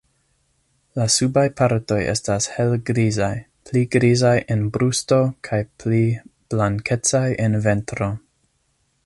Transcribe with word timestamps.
La 0.99 1.03
subaj 1.15 1.43
partoj 1.59 1.97
estas 2.13 2.47
helgrizaj, 2.53 3.29
pli 3.69 3.83
grizaj 3.97 4.33
en 4.57 4.65
brusto 4.79 5.21
kaj 5.49 5.61
pli 5.85 6.01
blankecaj 6.55 7.25
en 7.47 7.61
ventro. 7.69 8.11